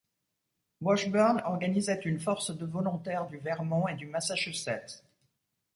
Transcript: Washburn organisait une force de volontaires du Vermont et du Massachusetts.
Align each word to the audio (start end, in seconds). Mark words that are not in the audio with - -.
Washburn 0.81 1.43
organisait 1.45 2.01
une 2.05 2.19
force 2.19 2.49
de 2.57 2.65
volontaires 2.65 3.27
du 3.27 3.37
Vermont 3.37 3.87
et 3.87 3.93
du 3.93 4.07
Massachusetts. 4.07 5.03